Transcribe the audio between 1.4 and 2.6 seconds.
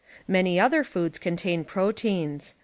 proteins.